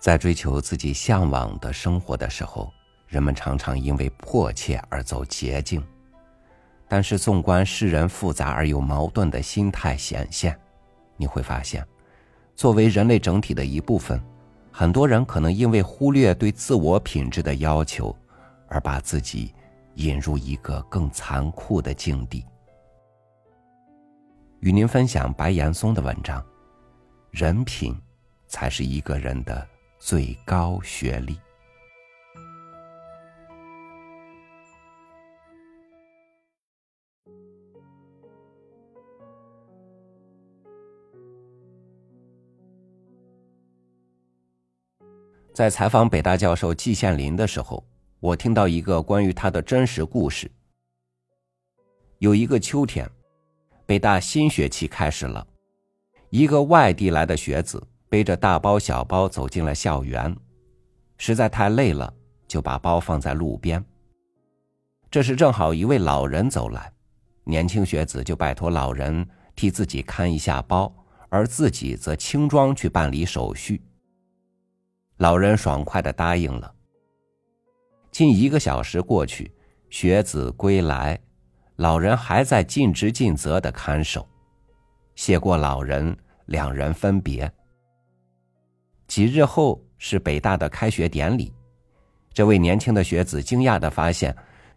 [0.00, 2.72] 在追求自己向往的生活的时候，
[3.06, 5.80] 人们常常因为迫切而走捷径。
[6.88, 10.58] 但是，纵观世人复杂而又矛盾的心态显现，
[11.16, 11.86] 你会发现，
[12.56, 14.20] 作为人类整体的一部分，
[14.72, 18.16] 很多人可能因为忽略对自我品质的要求，
[18.68, 19.54] 而把自己
[19.96, 22.44] 引入一个更残酷的境地。
[24.60, 26.44] 与您分享白岩松的文章：
[27.30, 27.96] 人品，
[28.48, 29.64] 才是一个人的
[30.02, 31.38] 最高学历。
[45.52, 47.86] 在采访北大教授季羡林的时候，
[48.20, 50.50] 我听到一个关于他的真实故事。
[52.18, 53.08] 有一个秋天。
[53.84, 55.44] 北大新学期开始了，
[56.30, 60.36] 一个外地来的学子背着大包小包走进了校园，
[61.16, 62.12] 实在太累了，
[62.48, 63.82] 就把包放在路边。
[65.08, 66.92] 这时正好一位老人走来，
[67.44, 70.92] 年轻学子就拜托老人替自己看一下包，
[71.28, 73.80] 而自己则轻装去办理手续。
[75.18, 76.74] 老人爽快的答应了。
[78.10, 79.52] 近一个小时过去，
[79.88, 81.16] 学子归来。
[81.76, 84.28] 老人还在尽职尽责的看守，
[85.14, 87.50] 谢过老人，两人分别。
[89.10, 91.52] 几日后是北大的开学典礼，
[92.32, 94.32] 这位年轻的学子惊讶的发现，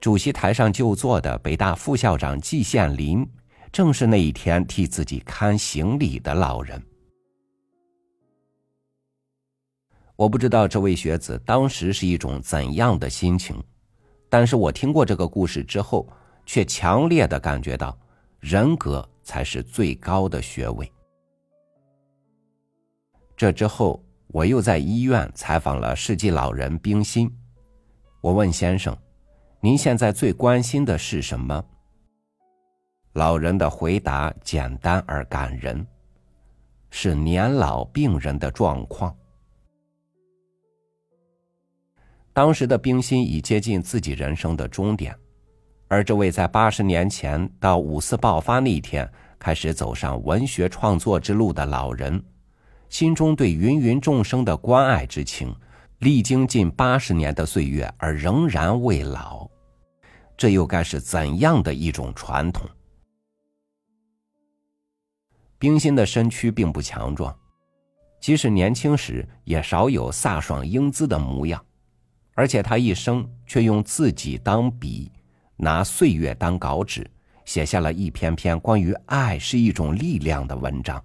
[0.00, 3.28] 主席台上就坐的北大副校长季羡林，
[3.70, 6.82] 正是那一天替自己看行李的老人。
[10.16, 13.62] 我不知道这位学子当时是一种怎样的心情，
[14.30, 16.08] 但是我听过这个故事之后。
[16.46, 17.98] 却强烈的感觉到，
[18.38, 20.92] 人格才是最高的学位。
[23.34, 24.03] 这之后，
[24.34, 27.32] 我又在医院采访了世纪老人冰心。
[28.20, 28.96] 我问先生
[29.62, 31.64] ：“您现在最关心的是什么？”
[33.14, 35.86] 老人的回答简单而感人
[36.90, 39.16] ：“是年老病人的状况。”
[42.34, 45.16] 当时的冰心已接近自己人生的终点。
[45.86, 52.20] 而这位在八十年前到五四爆发那一天开始走上文学创作之路的老人，
[52.94, 55.52] 心中对芸芸众生的关爱之情，
[55.98, 59.50] 历经近八十年的岁月而仍然未老，
[60.36, 62.70] 这又该是怎样的一种传统？
[65.58, 67.36] 冰心的身躯并不强壮，
[68.20, 71.60] 即使年轻时也少有飒爽英姿的模样，
[72.34, 75.10] 而且他一生却用自己当笔。
[75.56, 77.04] 拿岁月当稿纸，
[77.44, 81.04] 写下了一篇篇关于爱是一种力量的文章，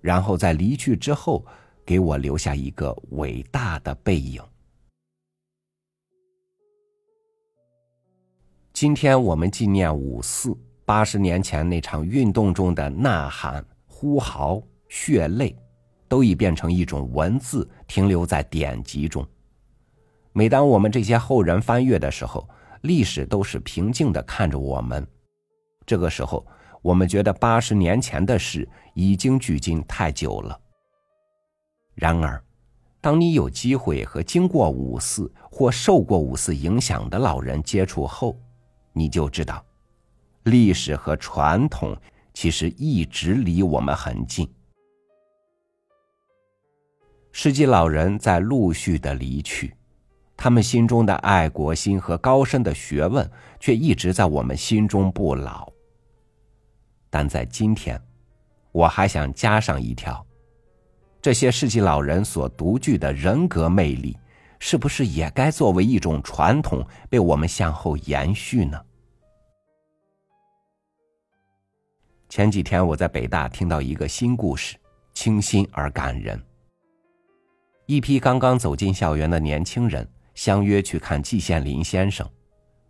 [0.00, 1.44] 然后在离去之后，
[1.84, 4.42] 给我留下一个伟大的背影。
[8.72, 10.56] 今天我们纪念五四
[10.86, 15.54] 八十年前那场运动中的呐喊、呼号、血泪，
[16.08, 19.26] 都已变成一种文字，停留在典籍中。
[20.32, 22.48] 每当我们这些后人翻阅的时候，
[22.82, 25.06] 历史都是平静的看着我们，
[25.84, 26.46] 这个时候，
[26.82, 30.58] 我们觉得八十年前的事已经距今太久了。
[31.94, 32.42] 然而，
[33.00, 38.38] 当你有机会和经过五四或受过五四影响的老人接触后，
[38.92, 39.64] 你就知道，
[40.44, 41.96] 历史和传统
[42.32, 44.48] 其实一直离我们很近。
[47.32, 49.74] 世纪老人在陆续的离去。
[50.36, 55.70] 他们心中的爱国心和高深的学问，却一直在我们心中不老。
[57.10, 58.00] 但在今天，
[58.72, 60.24] 我还想加上一条：
[61.20, 64.16] 这些世纪老人所独具的人格魅力，
[64.58, 68.80] 是不是也该作为一种传统，被我们向后延续呢？
[72.28, 74.76] 前几天我在北大听到一个新故事，
[75.12, 76.40] 清新而感人。
[77.86, 80.08] 一批刚刚走进校园的年轻人。
[80.32, 82.26] 相约去看季羡林先生，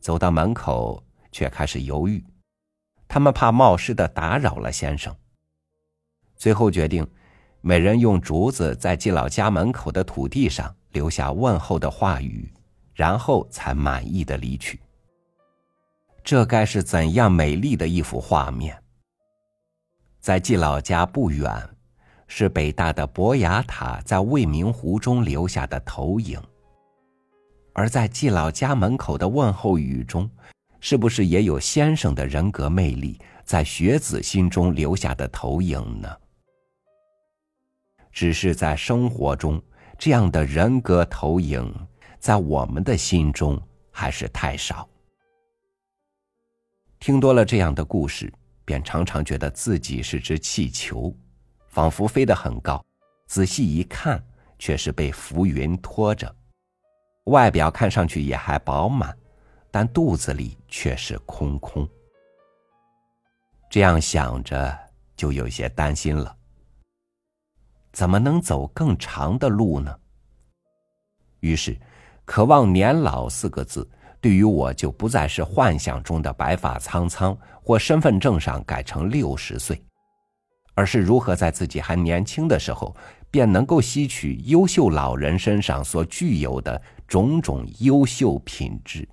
[0.00, 2.24] 走到门口却开始犹豫，
[3.08, 5.14] 他们怕冒失的打扰了先生。
[6.36, 7.06] 最后决定，
[7.60, 12.52] 每人用竹子在季老家门口的土地上留下问候的话语，
[12.94, 14.80] 然后才满意的离去。
[16.22, 18.76] 这该是怎样美丽的一幅画面！
[20.20, 21.48] 在季老家不远，
[22.26, 26.42] 是北大的博雅塔在未名湖中留下的投影。
[27.72, 30.28] 而在季老家门口的问候语中，
[30.80, 36.08] 是不是也有先生的人格魅力在学子心中留下的投影呢？
[38.12, 39.62] 只是在生活中，
[39.98, 41.72] 这样的人格投影，
[42.18, 44.88] 在我们的心中还是太少。
[46.98, 48.32] 听多了这样的故事，
[48.64, 51.14] 便常常觉得自己是只气球，
[51.68, 52.82] 仿佛飞得很高，
[53.26, 54.24] 仔细一看，
[54.58, 56.34] 却是被浮云拖着。
[57.24, 59.14] 外表看上去也还饱满，
[59.78, 61.86] 但肚子里却是空空。
[63.68, 64.74] 这样想着，
[65.14, 66.34] 就有些担心了。
[67.92, 69.94] 怎么能走更长的路呢？
[71.40, 71.78] 于是
[72.24, 73.86] ，“渴望年老”四个字，
[74.18, 79.78] 对于我就不再是幻想中的白发苍苍，或身份证上改成六十岁，
[80.72, 82.96] 而是如何在自己还年轻的时候，
[83.30, 86.80] 便能够吸取优秀老人身上所具有的。
[87.06, 89.08] 种种优秀品质，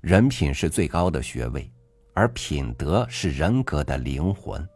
[0.00, 1.70] 人品是最高的学位，
[2.14, 4.66] 而品德是人格的灵魂。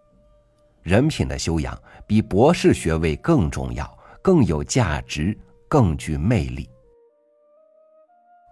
[0.83, 5.37] 人品的修养比博士学位更重要，更有价值，
[5.67, 6.69] 更具魅力。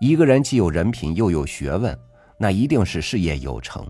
[0.01, 1.97] 一个人既有人品又有学问，
[2.39, 3.85] 那一定是事业有成；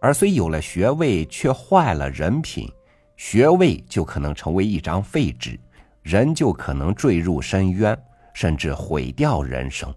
[0.00, 2.72] 而虽有了学位，却坏了人品，
[3.18, 5.60] 学位就可能成为一张废纸。
[6.00, 7.96] 人就可能坠入深渊，
[8.32, 9.94] 甚至毁掉人生。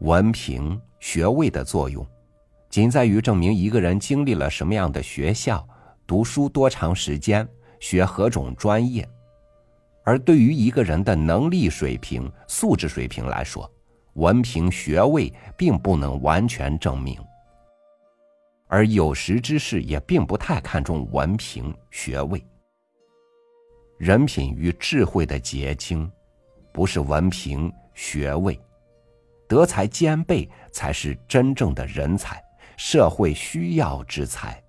[0.00, 2.06] 文凭、学位的作用，
[2.68, 5.66] 仅在于证明一个人经历了什么样的学校、
[6.06, 7.48] 读书多长时间、
[7.80, 9.08] 学何种专业。
[10.04, 13.68] 而对于一个人的能力水平、素质水平来说，
[14.14, 17.18] 文凭、学位并不能完全证明。
[18.68, 22.44] 而有识之士也并不太看重文凭、学位。
[23.96, 26.10] 人品与智慧的结晶，
[26.70, 28.60] 不是文凭学位，
[29.48, 32.42] 德才兼备才是真正的人才，
[32.76, 34.62] 社会需要之才。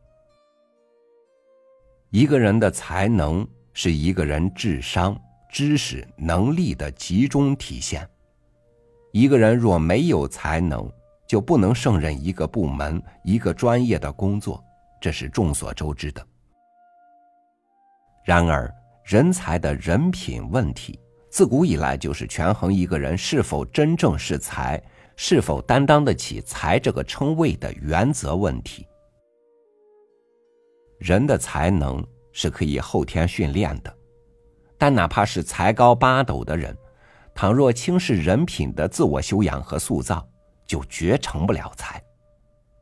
[2.09, 5.19] 一个人的才能是一个人智商、
[5.49, 8.07] 知识、能力的集中体现。
[9.11, 10.89] 一个人若没有才能，
[11.27, 14.63] 就不能胜任一个部门、一个专业的工作，
[15.01, 16.25] 这是众所周知的。
[18.23, 20.99] 然而，人才的人品问题，
[21.37, 24.81] 自古以来就是权衡一个人是否真正是才，
[25.15, 28.87] 是否担当得起才这个称谓的原则问题。
[30.97, 33.95] 人的才能是可以后天训练的，
[34.79, 36.75] 但哪怕是才高八斗的人，
[37.35, 40.27] 倘若轻视人品的自我修养和塑造，
[40.65, 42.01] 就绝成不了才，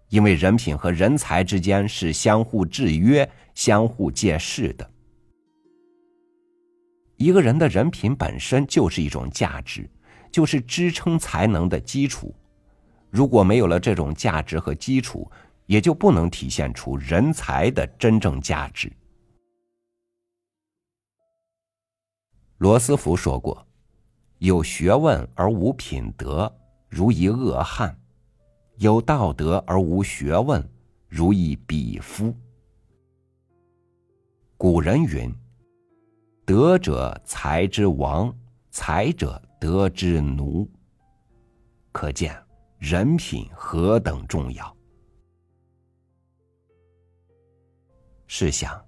[0.07, 4.89] 因为人品和人才之间是相互制约、相互借势的。
[7.17, 9.89] 一个人的人品本身就是一种价值，
[10.31, 12.35] 就是支撑才能的基础。
[13.09, 15.31] 如果没有了这种价值和基础，
[15.65, 18.91] 也就不能体现出人才的真正价值。
[22.57, 23.65] 罗斯福说过
[24.39, 26.53] ：“有学问而无品德，
[26.89, 27.89] 如一恶汉；
[28.77, 30.61] 有道德而无学问，
[31.07, 32.35] 如一鄙夫。”
[34.57, 35.33] 古人云。
[36.45, 38.31] 德者才之王，
[38.69, 40.69] 才者德之奴。
[41.91, 42.37] 可见
[42.77, 44.77] 人品何等重要。
[48.27, 48.79] 试想，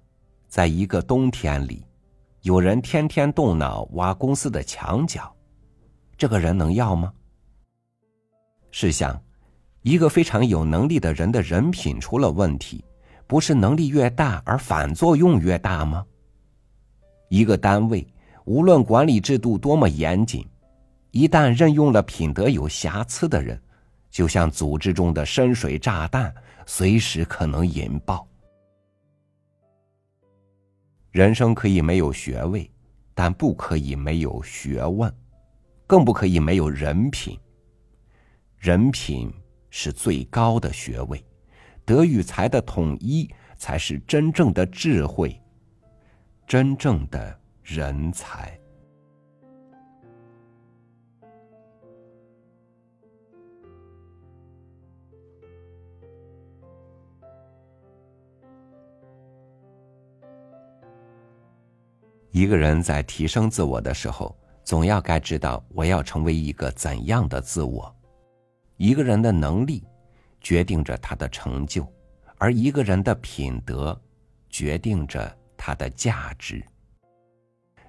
[0.46, 1.84] 在一个冬天里，
[2.42, 5.34] 有人天天动脑挖公司的墙角，
[6.16, 7.12] 这个人能要吗？
[8.70, 9.20] 试想，
[9.82, 12.84] 一个非常有能力的人的人品出了问题，
[13.26, 16.06] 不是能力越大而反作用越大吗？
[17.28, 18.06] 一个单位，
[18.44, 20.46] 无论管理制度多么严谨，
[21.10, 23.60] 一旦任用了品德有瑕疵的人，
[24.10, 26.34] 就像组织中的深水炸弹，
[26.66, 28.26] 随时可能引爆。
[31.10, 32.70] 人生可以没有学位，
[33.14, 35.12] 但不可以没有学问，
[35.86, 37.38] 更不可以没有人品。
[38.56, 39.32] 人品
[39.70, 41.24] 是最高的学位，
[41.84, 45.40] 德与才的统一才是真正的智慧。
[46.48, 48.58] 真正的人才。
[62.30, 67.94] 一个人在提升自我的时候，总要该知道我要成为一个怎样的自我。
[68.78, 69.84] 一个人的能力
[70.40, 71.86] 决定着他的成就，
[72.38, 74.00] 而一个人的品德
[74.48, 75.37] 决定着。
[75.58, 76.64] 它的价值。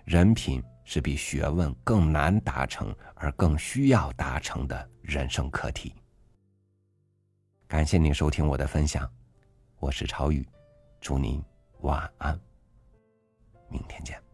[0.04, 5.94] 人品是比学问更难达成而更需要达成的人生课题。
[7.68, 9.08] 感谢您收听我的分享，
[9.78, 10.44] 我是超宇，
[11.00, 11.42] 祝您
[11.82, 12.38] 晚安，
[13.70, 14.29] 明天见。